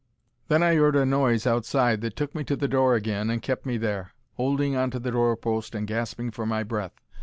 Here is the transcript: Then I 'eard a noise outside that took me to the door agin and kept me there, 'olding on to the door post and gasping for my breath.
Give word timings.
Then 0.47 0.63
I 0.63 0.73
'eard 0.77 0.95
a 0.95 1.05
noise 1.05 1.45
outside 1.45 2.01
that 2.01 2.15
took 2.15 2.33
me 2.33 2.43
to 2.45 2.55
the 2.55 2.67
door 2.67 2.95
agin 2.95 3.29
and 3.29 3.39
kept 3.39 3.67
me 3.67 3.77
there, 3.77 4.13
'olding 4.35 4.75
on 4.75 4.89
to 4.89 4.99
the 4.99 5.11
door 5.11 5.37
post 5.37 5.75
and 5.75 5.85
gasping 5.85 6.31
for 6.31 6.47
my 6.47 6.63
breath. 6.63 6.99